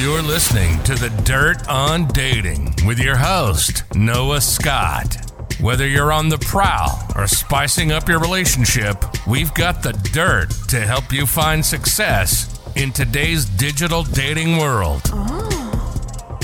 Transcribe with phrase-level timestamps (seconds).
[0.00, 5.16] You're listening to The Dirt on Dating with your host, Noah Scott.
[5.58, 10.80] Whether you're on the prowl or spicing up your relationship, we've got the dirt to
[10.80, 15.00] help you find success in today's digital dating world.
[15.06, 16.38] Oh.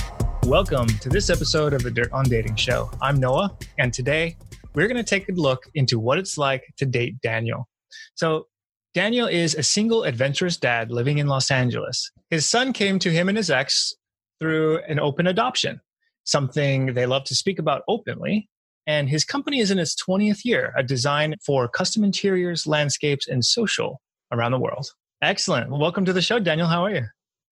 [0.45, 2.91] Welcome to this episode of the Dirt on Dating Show.
[3.03, 4.37] I'm Noah, and today
[4.75, 7.69] we're going to take a look into what it's like to date Daniel.
[8.15, 8.47] So,
[8.95, 12.11] Daniel is a single adventurous dad living in Los Angeles.
[12.29, 13.95] His son came to him and his ex
[14.39, 15.81] through an open adoption,
[16.25, 18.51] something they love to speak about openly.
[18.87, 23.43] And his company is in its 20th year, a design for custom interiors, landscapes, and
[23.43, 24.91] social around the world.
[25.23, 25.71] Excellent.
[25.71, 26.69] Welcome to the show, Daniel.
[26.69, 27.07] How are you?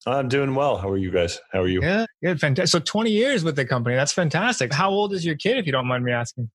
[0.06, 0.76] I'm doing well.
[0.76, 1.40] How are you guys?
[1.52, 1.80] How are you?
[1.80, 2.38] Yeah, good.
[2.38, 2.70] Fantastic.
[2.70, 3.96] So 20 years with the company.
[3.96, 4.74] That's fantastic.
[4.74, 6.50] How old is your kid, if you don't mind me asking?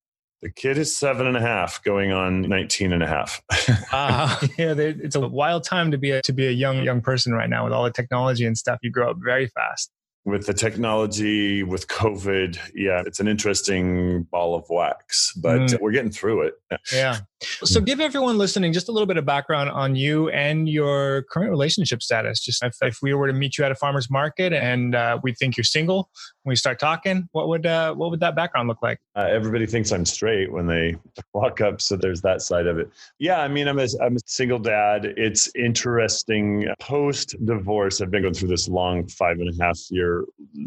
[0.45, 3.41] The kid is seven and a half, going on 19 and a half.
[3.91, 7.33] uh, yeah, it's a wild time to be a, to be a young young person
[7.33, 8.77] right now with all the technology and stuff.
[8.83, 9.89] You grow up very fast
[10.23, 15.79] with the technology, with COVID, yeah, it's an interesting ball of wax, but mm.
[15.81, 16.53] we're getting through it.
[16.91, 17.17] yeah.
[17.41, 21.49] So, give everyone listening just a little bit of background on you and your current
[21.49, 22.39] relationship status.
[22.39, 25.33] Just if, if we were to meet you at a farmer's market and uh, we
[25.33, 26.09] think you're single,
[26.43, 28.99] when we start talking, what would uh, what would that background look like?
[29.17, 30.95] Uh, everybody thinks I'm straight when they
[31.33, 32.89] walk up, so there's that side of it.
[33.19, 35.05] Yeah, I mean, I'm a, I'm a single dad.
[35.17, 36.67] It's interesting.
[36.79, 40.23] Post divorce, I've been going through this long five and a half year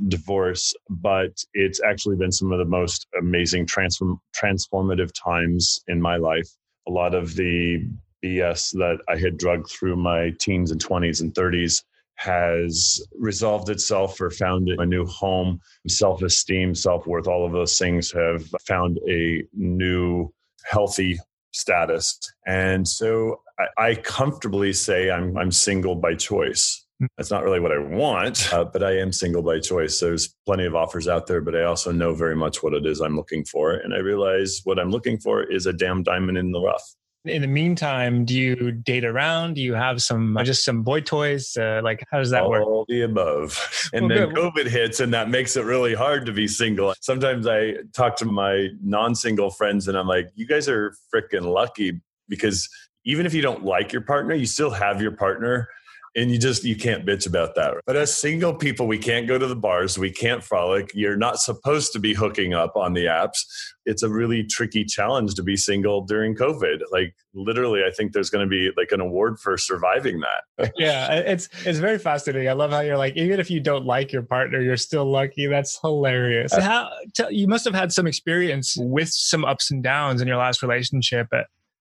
[0.08, 6.16] divorce, but it's actually been some of the most amazing transform transformative times in my
[6.16, 6.48] life
[6.88, 7.86] a lot of the
[8.24, 11.82] BS that I had drugged through my teens and 20s and 30s
[12.16, 15.60] has resolved itself or found a new home.
[15.86, 20.32] Self esteem, self worth, all of those things have found a new
[20.64, 21.18] healthy
[21.52, 22.18] status.
[22.46, 26.84] And so I, I comfortably say I'm, I'm single by choice.
[27.16, 30.00] That's not really what I want, uh, but I am single by choice.
[30.00, 33.00] There's plenty of offers out there, but I also know very much what it is
[33.00, 33.72] I'm looking for.
[33.72, 36.82] And I realize what I'm looking for is a damn diamond in the rough.
[37.24, 39.54] In the meantime, do you date around?
[39.54, 41.56] Do you have some uh, just some boy toys?
[41.56, 42.66] Uh, like, how does that All work?
[42.66, 43.58] All the above.
[43.92, 44.54] And well, then good.
[44.54, 46.94] COVID hits, and that makes it really hard to be single.
[47.00, 51.42] Sometimes I talk to my non single friends, and I'm like, you guys are freaking
[51.52, 52.68] lucky because
[53.04, 55.68] even if you don't like your partner, you still have your partner
[56.16, 57.74] and you just you can't bitch about that.
[57.86, 60.90] But as single people we can't go to the bars we can't frolic.
[60.94, 63.44] You're not supposed to be hooking up on the apps.
[63.86, 66.80] It's a really tricky challenge to be single during covid.
[66.90, 70.72] Like literally i think there's going to be like an award for surviving that.
[70.78, 72.48] Yeah it's it's very fascinating.
[72.48, 75.46] I love how you're like even if you don't like your partner you're still lucky.
[75.46, 76.52] That's hilarious.
[76.52, 76.90] Uh, how
[77.30, 81.28] you must have had some experience with some ups and downs in your last relationship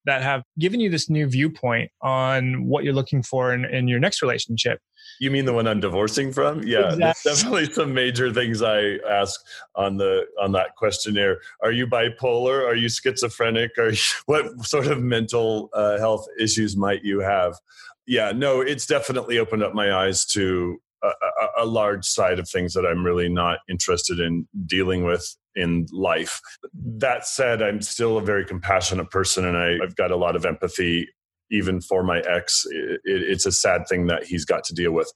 [0.08, 4.00] that have given you this new viewpoint on what you're looking for in, in your
[4.00, 4.80] next relationship.
[5.20, 6.64] You mean the one I'm divorcing from?
[6.64, 7.32] Yeah, exactly.
[7.32, 9.40] definitely some major things I ask
[9.76, 11.40] on the on that questionnaire.
[11.62, 12.66] Are you bipolar?
[12.66, 13.72] Are you schizophrenic?
[13.78, 13.98] Are you,
[14.28, 17.56] what sort of mental uh, health issues might you have?
[18.06, 22.50] Yeah, no, it's definitely opened up my eyes to a, a, a, large side of
[22.50, 26.40] things that I'm really not interested in dealing with in life.
[26.74, 30.46] That said, I'm still a very compassionate person and I, have got a lot of
[30.46, 31.10] empathy.
[31.50, 35.10] Even for my ex, it, it's a sad thing that he's got to deal with.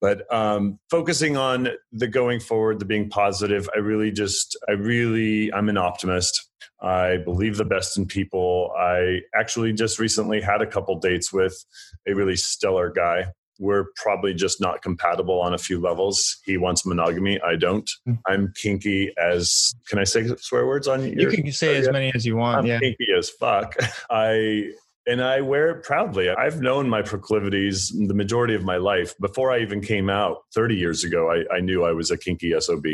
[0.00, 5.52] But um, focusing on the going forward, the being positive, I really just, I really,
[5.52, 6.50] I'm an optimist.
[6.82, 8.72] I believe the best in people.
[8.76, 11.64] I actually just recently had a couple dates with
[12.06, 13.26] a really stellar guy
[13.58, 16.36] we're probably just not compatible on a few levels.
[16.44, 17.40] He wants monogamy.
[17.40, 17.88] I don't.
[18.04, 18.14] Hmm.
[18.26, 22.12] I'm kinky as can I say swear words on your, You can say as many
[22.14, 22.58] as you want.
[22.58, 22.80] I'm yeah.
[22.80, 23.74] kinky as fuck.
[24.10, 24.70] I
[25.06, 26.30] and I wear it proudly.
[26.30, 29.16] I've known my proclivities the majority of my life.
[29.18, 32.52] Before I even came out 30 years ago, I, I knew I was a kinky
[32.58, 32.84] SOB.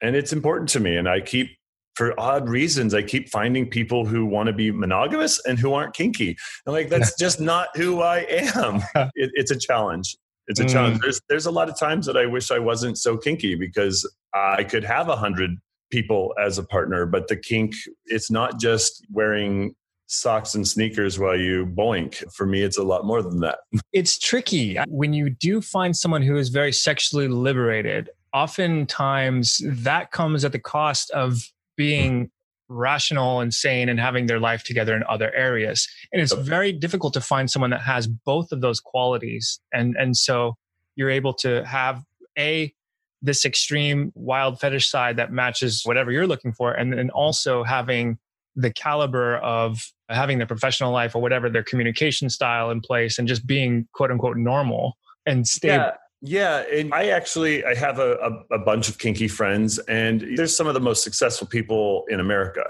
[0.00, 0.96] And it's important to me.
[0.96, 1.50] And I keep
[1.94, 5.94] for odd reasons, I keep finding people who want to be monogamous and who aren't
[5.94, 6.36] kinky.
[6.66, 8.82] And like, that's just not who I am.
[9.14, 10.16] It, it's a challenge.
[10.46, 10.72] It's a mm.
[10.72, 11.00] challenge.
[11.00, 14.64] There's, there's a lot of times that I wish I wasn't so kinky because I
[14.64, 15.58] could have a hundred
[15.90, 17.74] people as a partner, but the kink,
[18.06, 19.74] it's not just wearing
[20.06, 22.22] socks and sneakers while you boink.
[22.32, 23.60] For me, it's a lot more than that.
[23.92, 28.08] It's tricky when you do find someone who is very sexually liberated.
[28.32, 31.42] Oftentimes, that comes at the cost of
[31.76, 32.30] being
[32.68, 35.86] rational and sane and having their life together in other areas.
[36.12, 39.60] And it's very difficult to find someone that has both of those qualities.
[39.72, 40.56] And, and so
[40.96, 42.02] you're able to have
[42.38, 42.72] a,
[43.20, 46.72] this extreme wild fetish side that matches whatever you're looking for.
[46.72, 48.18] And then also having
[48.56, 53.26] the caliber of having their professional life or whatever their communication style in place and
[53.26, 54.96] just being quote unquote normal
[55.26, 55.84] and stable.
[55.84, 55.92] Yeah
[56.24, 60.46] Yeah, and I actually I have a, a, a, bunch of kinky friends, and they're
[60.46, 62.64] some of the most successful people in America.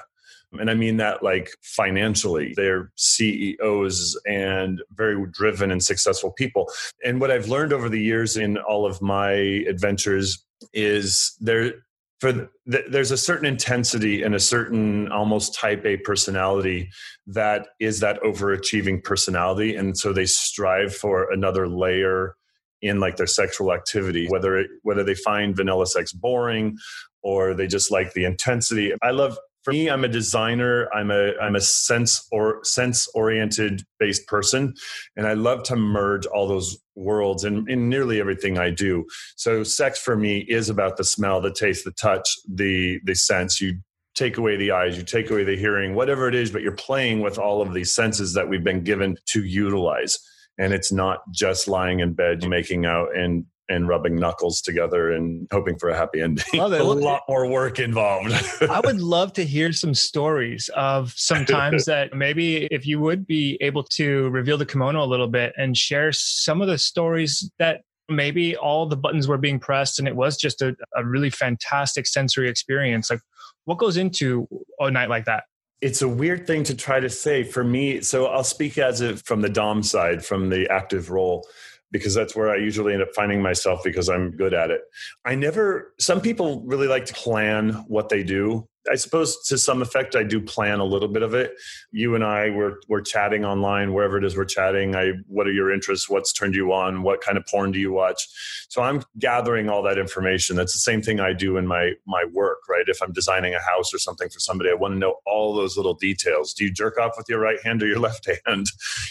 [0.52, 2.54] And I mean that like financially.
[2.56, 6.70] They're CEOs and very driven and successful people.
[7.04, 11.75] And what I've learned over the years in all of my adventures is there
[12.20, 12.32] for
[12.66, 16.90] the, there's a certain intensity and a certain almost type A personality
[17.26, 22.37] that is that overachieving personality and so they strive for another layer
[22.82, 26.76] in like their sexual activity whether it, whether they find vanilla sex boring
[27.23, 28.93] or they just like the intensity.
[29.02, 30.88] I love for me i'm a designer.
[30.93, 34.75] I'm a i'm a sense or sense oriented based person
[35.17, 39.06] and i love to merge all those worlds in, in nearly everything i do.
[39.37, 43.61] So sex for me is about the smell the taste the touch the the sense.
[43.61, 43.78] You
[44.14, 47.20] take away the eyes you take away the hearing whatever it is but you're playing
[47.20, 50.19] with all of these senses that we've been given to utilize
[50.58, 55.46] and it's not just lying in bed making out and and rubbing knuckles together and
[55.50, 56.44] hoping for a happy ending.
[56.52, 56.60] It.
[56.60, 58.32] a lot more work involved.
[58.60, 63.26] I would love to hear some stories of some times that maybe if you would
[63.26, 67.50] be able to reveal the kimono a little bit and share some of the stories
[67.58, 71.31] that maybe all the buttons were being pressed and it was just a, a really
[71.31, 73.10] fantastic sensory experience.
[73.10, 73.20] Like
[73.64, 74.46] what goes into
[74.81, 75.44] a night like that?
[75.82, 78.00] It's a weird thing to try to say for me.
[78.00, 81.44] So I'll speak as if from the Dom side, from the active role
[81.90, 84.81] because that's where I usually end up finding myself because I'm good at it.
[85.26, 88.67] I never, some people really like to plan what they do.
[88.90, 91.55] I suppose to some effect, I do plan a little bit of it.
[91.93, 94.96] You and I were we're chatting online, wherever it is we're chatting.
[94.96, 96.08] I what are your interests?
[96.08, 97.02] What's turned you on?
[97.02, 98.26] What kind of porn do you watch?
[98.69, 100.56] So I'm gathering all that information.
[100.56, 102.84] That's the same thing I do in my my work, right?
[102.87, 105.76] If I'm designing a house or something for somebody, I want to know all those
[105.76, 106.52] little details.
[106.52, 108.67] Do you jerk off with your right hand or your left hand?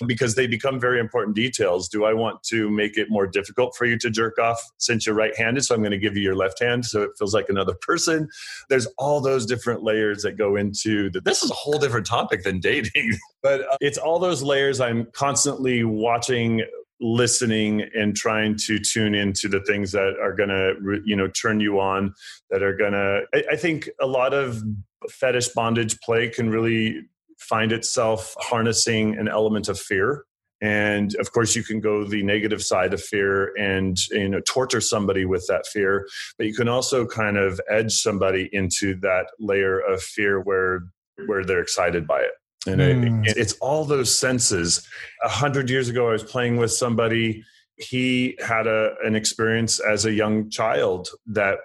[0.06, 1.88] because they become very important details.
[1.88, 5.16] Do I want to make it more difficult for you to jerk off since you're
[5.16, 5.64] right-handed?
[5.64, 8.30] So I'm going to give you your left hand so it feels like another person.
[8.70, 11.24] There's all those different different layers that go into that.
[11.24, 13.12] This is a whole different topic than dating,
[13.44, 16.64] but uh, it's all those layers I'm constantly watching
[17.00, 21.60] listening and trying to tune into the things that are going to you know turn
[21.60, 22.14] you on
[22.50, 23.22] that are going to
[23.52, 24.62] I, think a lot of
[25.10, 27.02] fetish bondage play can really
[27.40, 30.26] find itself harnessing an element of fear
[30.62, 34.82] and of course you can go the negative side of fear and you know torture
[34.82, 39.80] somebody with that fear but you can also kind of edge somebody into that layer
[39.80, 40.84] of fear where
[41.26, 42.32] where they're excited by it.
[42.68, 43.28] And mm.
[43.28, 44.88] it, it's all those senses.
[45.24, 47.44] A hundred years ago i was playing with somebody.
[47.78, 51.60] He had a, an experience as a young child that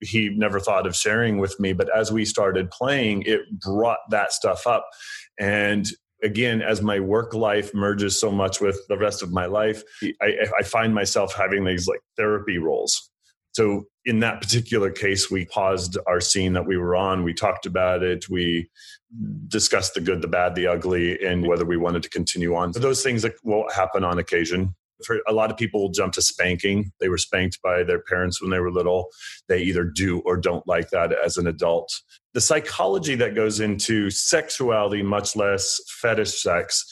[0.00, 4.32] he never thought of sharing with me but as we started playing it brought that
[4.32, 4.88] stuff up.
[5.38, 5.86] And
[6.22, 9.82] again, as my work life merges so much with the rest of my life,
[10.20, 13.10] I, I find myself having these like therapy roles.
[13.52, 17.22] So in that particular case, we paused our scene that we were on.
[17.22, 18.28] We talked about it.
[18.28, 18.68] We
[19.48, 22.72] discussed the good, the bad, the ugly, and whether we wanted to continue on.
[22.72, 24.74] So those things that will happen on occasion.
[25.04, 26.92] For a lot of people jump to spanking.
[27.00, 29.08] They were spanked by their parents when they were little.
[29.48, 31.92] They either do or don't like that as an adult
[32.34, 36.84] the psychology that goes into sexuality, much less fetish sex,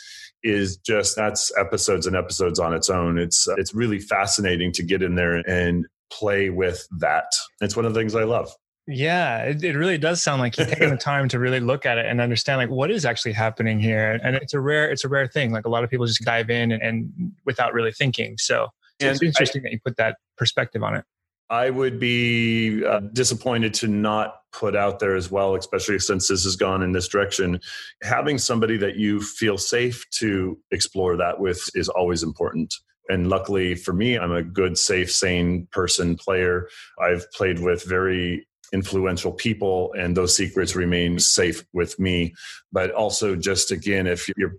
[0.43, 3.19] is just that's episodes and episodes on its own.
[3.19, 7.33] It's uh, it's really fascinating to get in there and play with that.
[7.61, 8.53] It's one of the things I love.
[8.87, 11.99] Yeah, it, it really does sound like you're taking the time to really look at
[11.99, 14.19] it and understand like what is actually happening here.
[14.23, 15.53] And it's a rare it's a rare thing.
[15.53, 18.37] Like a lot of people just dive in and, and without really thinking.
[18.39, 18.69] So
[18.99, 21.05] it's interesting I, that you put that perspective on it.
[21.51, 26.45] I would be uh, disappointed to not put out there as well, especially since this
[26.45, 27.61] has gone in this direction.
[28.03, 32.75] Having somebody that you feel safe to explore that with is always important.
[33.09, 36.69] And luckily for me, I'm a good, safe, sane person player.
[37.01, 42.33] I've played with very influential people and those secrets remain safe with me
[42.71, 44.55] but also just again if you're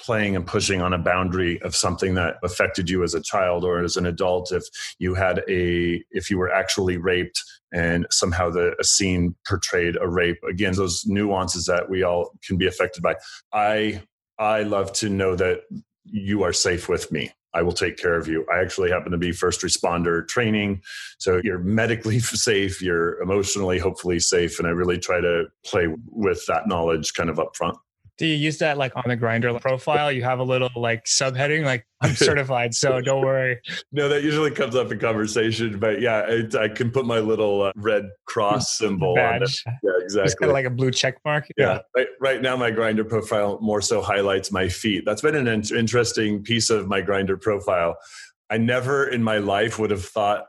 [0.00, 3.82] playing and pushing on a boundary of something that affected you as a child or
[3.82, 4.64] as an adult if
[4.98, 10.08] you had a if you were actually raped and somehow the a scene portrayed a
[10.08, 13.14] rape again those nuances that we all can be affected by
[13.52, 14.02] i
[14.38, 15.60] i love to know that
[16.04, 18.44] you are safe with me I will take care of you.
[18.52, 20.82] I actually happen to be first responder training.
[21.18, 24.58] So you're medically safe, you're emotionally, hopefully safe.
[24.58, 27.78] And I really try to play with that knowledge kind of up front.
[28.18, 30.10] Do you use that like on the Grindr profile?
[30.10, 33.60] You have a little like subheading, like I'm certified, so don't worry.
[33.92, 37.62] no, that usually comes up in conversation, but yeah, it, I can put my little
[37.64, 39.42] uh, red cross symbol Badge.
[39.66, 39.78] on it.
[39.82, 40.24] Yeah, exactly.
[40.24, 41.46] It's kind of like a blue check mark.
[41.58, 41.66] Yeah.
[41.66, 41.78] yeah.
[41.94, 45.04] Right, right, now, my Grindr profile more so highlights my feet.
[45.04, 47.96] That's been an in- interesting piece of my Grindr profile.
[48.48, 50.46] I never in my life would have thought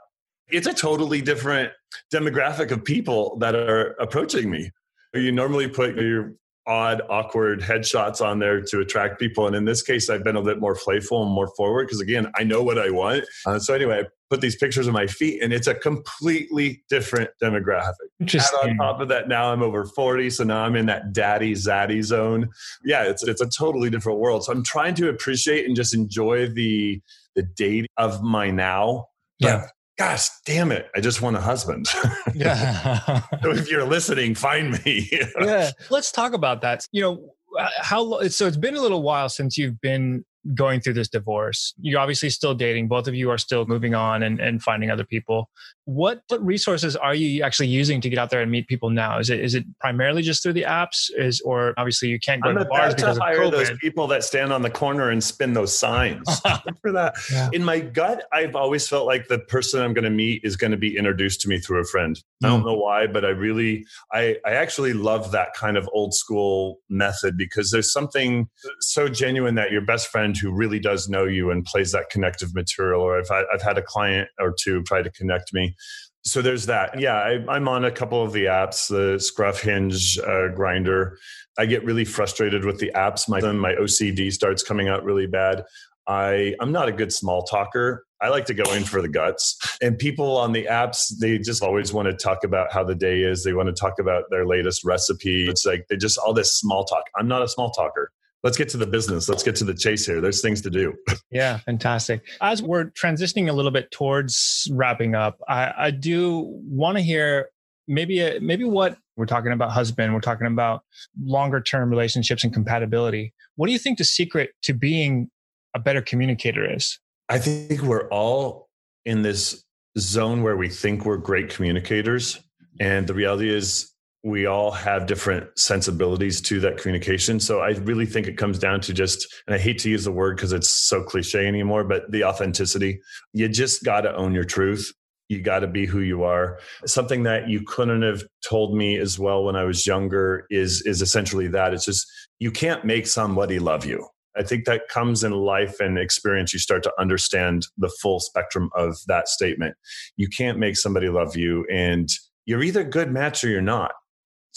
[0.50, 1.71] it's a totally different
[2.13, 4.71] demographic of people that are approaching me.
[5.13, 6.33] You normally put your
[6.67, 9.47] odd, awkward headshots on there to attract people.
[9.47, 12.31] And in this case, I've been a bit more playful and more forward because, again,
[12.36, 13.24] I know what I want.
[13.45, 17.29] Uh, so, anyway, I put these pictures of my feet and it's a completely different
[17.41, 17.93] demographic.
[18.19, 18.59] Interesting.
[18.62, 20.29] And on top of that, now I'm over 40.
[20.29, 22.50] So now I'm in that daddy zaddy zone.
[22.83, 24.43] Yeah, it's, it's a totally different world.
[24.43, 27.01] So I'm trying to appreciate and just enjoy the,
[27.36, 29.07] the date of my now.
[29.39, 29.67] Yeah
[29.98, 31.88] gosh damn it i just want a husband
[32.36, 35.10] yeah so if you're listening find me
[35.42, 39.30] yeah let's talk about that you know uh, how so it's been a little while
[39.30, 40.24] since you've been
[40.56, 41.74] going through this divorce.
[41.80, 42.88] You're obviously still dating.
[42.88, 45.50] Both of you are still moving on and, and finding other people.
[45.88, 49.20] What, what resources are you actually using to get out there and meet people now?
[49.20, 51.10] Is it is it primarily just through the apps?
[51.17, 53.51] Is or obviously you can't go I'm to bars because to of hire COVID.
[53.51, 56.41] those people that stand on the corner and spin those signs
[56.82, 57.15] for that.
[57.32, 57.50] Yeah.
[57.53, 60.72] In my gut, I've always felt like the person I'm going to meet is going
[60.72, 62.17] to be introduced to me through a friend.
[62.44, 62.48] Mm.
[62.48, 62.67] I don't hmm.
[62.67, 67.38] know why, but I really, I, I actually love that kind of old school method
[67.38, 68.50] because there's something
[68.82, 72.53] so genuine that your best friend who really does know you and plays that connective
[72.53, 73.01] material.
[73.01, 75.75] Or I've had, I've had a client or two try to connect me.
[76.24, 77.00] So there's that.
[77.00, 81.15] Yeah, I, am on a couple of the apps, the Scruff, Hinge, uh, Grindr.
[81.57, 83.29] I get really frustrated with the apps.
[83.29, 85.63] My my OCD starts coming out really bad.
[86.07, 88.05] I I'm not a good small talker.
[88.22, 89.57] I like to go in for the guts.
[89.81, 93.22] And people on the apps, they just always want to talk about how the day
[93.22, 93.43] is.
[93.43, 95.48] They want to talk about their latest recipe.
[95.48, 97.03] It's like they just all this small talk.
[97.15, 98.12] I'm not a small talker
[98.44, 99.27] let's get to the business.
[99.29, 100.22] Let's get to the chase here.
[100.22, 100.94] There's things to do.
[101.32, 102.22] yeah, fantastic.
[102.41, 107.50] As we're transitioning a little bit towards wrapping up, I, I do want to hear
[107.88, 110.84] maybe a, maybe what we're talking about husband, we're talking about
[111.24, 113.34] longer term relationships and compatibility.
[113.56, 115.29] What do you think the secret to being
[115.74, 117.00] a better communicator is?
[117.29, 118.70] I think we're all
[119.06, 119.63] in this
[119.98, 122.39] zone where we think we're great communicators.
[122.79, 123.91] And the reality is
[124.27, 127.39] we all have different sensibilities to that communication.
[127.39, 130.12] So I really think it comes down to just, and I hate to use the
[130.12, 133.00] word because it's so cliche anymore, but the authenticity.
[133.31, 134.93] You just got to own your truth.
[135.29, 136.60] You got to be who you are.
[136.86, 141.01] Something that you couldn't have told me as well when I was younger is is
[141.01, 141.74] essentially that.
[141.74, 142.05] It's just
[142.39, 144.05] you can't make somebody love you.
[144.38, 146.51] I think that comes in life and experience.
[146.51, 149.75] You start to understand the full spectrum of that statement.
[150.17, 152.10] You can't make somebody love you, and
[152.46, 153.91] you're either a good match or you're not.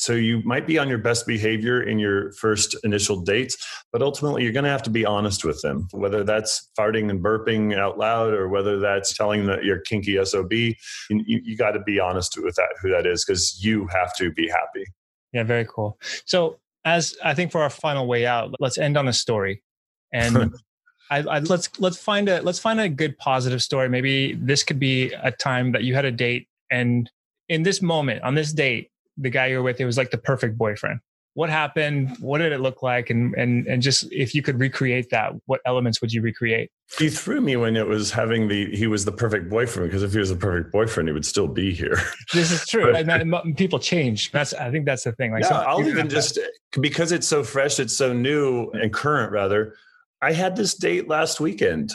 [0.00, 3.58] So you might be on your best behavior in your first initial dates,
[3.92, 7.22] but ultimately you're going to have to be honest with them, whether that's farting and
[7.22, 10.52] burping out loud or whether that's telling that you're kinky SOB.
[10.52, 10.74] You,
[11.10, 14.48] you got to be honest with that, who that is, because you have to be
[14.48, 14.86] happy.
[15.34, 15.98] Yeah, very cool.
[16.24, 19.62] So as I think for our final way out, let's end on a story.
[20.14, 20.54] And
[21.10, 23.90] I, I, let's let's find a let's find a good positive story.
[23.90, 27.10] Maybe this could be a time that you had a date, and
[27.50, 30.56] in this moment, on this date, the guy you're with, it was like the perfect
[30.58, 31.00] boyfriend.
[31.34, 32.16] What happened?
[32.18, 33.08] What did it look like?
[33.08, 36.70] And and and just if you could recreate that, what elements would you recreate?
[36.98, 40.12] He threw me when it was having the he was the perfect boyfriend because if
[40.12, 41.98] he was the perfect boyfriend, he would still be here.
[42.34, 44.32] This is true, and then people change.
[44.32, 45.30] That's I think that's the thing.
[45.30, 46.38] Like, yeah, I'll even just
[46.80, 49.30] because it's so fresh, it's so new and current.
[49.30, 49.74] Rather,
[50.20, 51.92] I had this date last weekend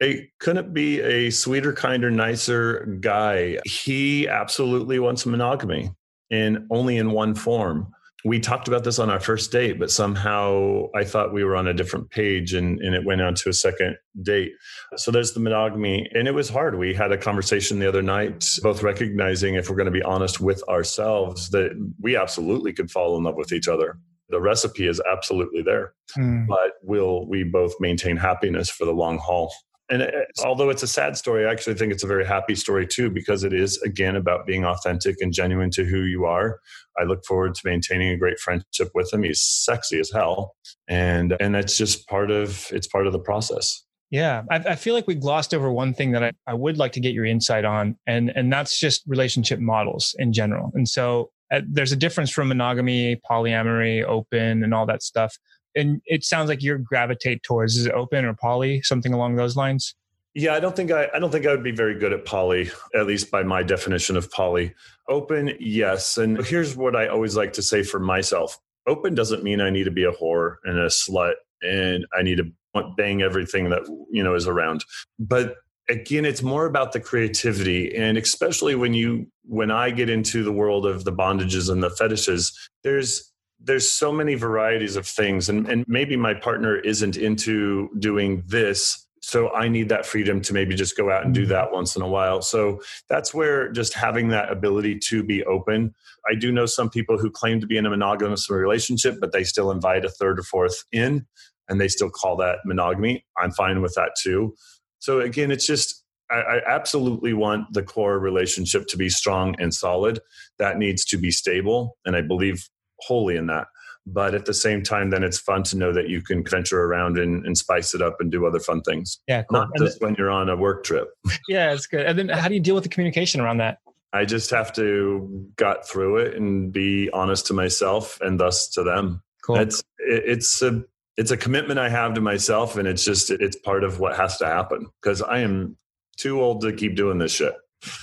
[0.00, 3.58] it couldn't be a sweeter, kinder, nicer guy.
[3.64, 5.90] He absolutely wants monogamy
[6.30, 7.92] in only in one form.
[8.24, 11.68] We talked about this on our first date, but somehow I thought we were on
[11.68, 14.52] a different page and, and it went on to a second date.
[14.96, 16.08] So there's the monogamy.
[16.14, 16.76] And it was hard.
[16.76, 20.40] We had a conversation the other night, both recognizing if we're going to be honest
[20.40, 21.70] with ourselves, that
[22.00, 23.98] we absolutely could fall in love with each other.
[24.30, 26.46] The recipe is absolutely there, mm.
[26.46, 29.52] but will we both maintain happiness for the long haul?
[29.90, 30.14] And it,
[30.44, 33.44] although it's a sad story, I actually think it's a very happy story too, because
[33.44, 36.60] it is again about being authentic and genuine to who you are.
[36.98, 39.22] I look forward to maintaining a great friendship with him.
[39.22, 40.54] He's sexy as hell,
[40.88, 43.84] and and that's just part of it's part of the process.
[44.10, 46.92] Yeah, I, I feel like we glossed over one thing that I, I would like
[46.92, 50.70] to get your insight on, and and that's just relationship models in general.
[50.74, 55.36] And so uh, there's a difference from monogamy, polyamory, open, and all that stuff
[55.78, 59.56] and it sounds like you gravitate towards is it open or poly, something along those
[59.56, 59.94] lines.
[60.34, 62.70] Yeah, I don't think I, I don't think I would be very good at poly,
[62.94, 64.74] at least by my definition of poly.
[65.08, 66.18] Open, yes.
[66.18, 68.58] And here's what I always like to say for myself.
[68.86, 72.38] Open doesn't mean I need to be a whore and a slut and I need
[72.38, 72.52] to
[72.96, 74.84] bang everything that you know is around.
[75.18, 75.56] But
[75.88, 77.96] again, it's more about the creativity.
[77.96, 81.90] And especially when you when I get into the world of the bondages and the
[81.90, 87.90] fetishes, there's there's so many varieties of things and, and maybe my partner isn't into
[87.98, 91.50] doing this so I need that freedom to maybe just go out and do mm-hmm.
[91.50, 92.40] that once in a while.
[92.40, 95.94] So that's where just having that ability to be open.
[96.30, 99.44] I do know some people who claim to be in a monogamous relationship, but they
[99.44, 101.26] still invite a third or fourth in
[101.68, 103.24] and they still call that monogamy.
[103.38, 104.54] I'm fine with that too.
[104.98, 109.72] So again, it's just I, I, absolutely want the core relationship to be strong and
[109.72, 110.20] solid.
[110.58, 111.96] That needs to be stable.
[112.04, 112.68] And I believe
[113.00, 113.68] wholly in that.
[114.06, 117.18] But at the same time, then it's fun to know that you can venture around
[117.18, 119.18] and, and spice it up and do other fun things.
[119.28, 119.60] Yeah, cool.
[119.60, 121.08] Not just when you're on a work trip.
[121.48, 122.06] Yeah, it's good.
[122.06, 123.78] And then how do you deal with the communication around that?
[124.12, 128.82] I just have to gut through it and be honest to myself and thus to
[128.82, 129.22] them.
[129.44, 129.56] Cool.
[129.56, 130.84] It's it, it's a
[131.16, 134.38] it's a commitment I have to myself, and it's just it's part of what has
[134.38, 135.76] to happen because I am
[136.16, 137.54] too old to keep doing this shit.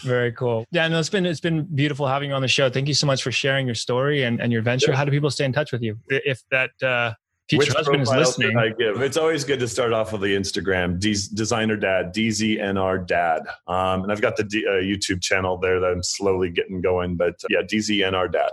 [0.03, 0.65] Very cool.
[0.71, 2.69] Yeah, no, it's been it's been beautiful having you on the show.
[2.69, 4.91] Thank you so much for sharing your story and, and your venture.
[4.91, 4.97] Yeah.
[4.97, 7.13] How do people stay in touch with you if that uh,
[7.49, 8.57] future Which husband is listening?
[8.57, 9.01] I give.
[9.01, 14.03] It's always good to start off with the Instagram D- designer dad DZNR dad, um,
[14.03, 17.17] and I've got the D- uh, YouTube channel there that I'm slowly getting going.
[17.17, 18.51] But uh, yeah, DZNR dad.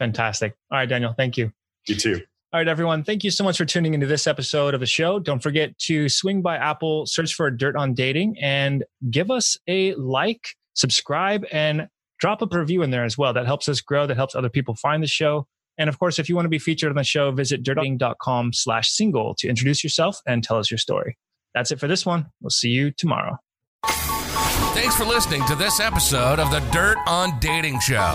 [0.00, 0.54] Fantastic.
[0.72, 1.14] All right, Daniel.
[1.16, 1.52] Thank you.
[1.86, 2.20] You too.
[2.50, 3.04] All right, everyone.
[3.04, 5.18] Thank you so much for tuning into this episode of the show.
[5.18, 9.94] Don't forget to swing by Apple, search for Dirt on Dating, and give us a
[9.96, 11.88] like, subscribe, and
[12.20, 13.34] drop a review in there as well.
[13.34, 14.06] That helps us grow.
[14.06, 15.46] That helps other people find the show.
[15.76, 18.88] And of course, if you want to be featured on the show, visit dirting.com slash
[18.88, 21.18] single to introduce yourself and tell us your story.
[21.54, 22.28] That's it for this one.
[22.40, 23.36] We'll see you tomorrow.
[23.84, 28.14] Thanks for listening to this episode of the Dirt on Dating Show.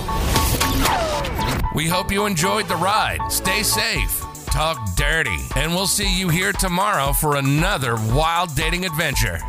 [1.76, 3.32] We hope you enjoyed the ride.
[3.32, 4.23] Stay safe,
[4.54, 9.40] talk dirty, and we'll see you here tomorrow for another wild dating adventure.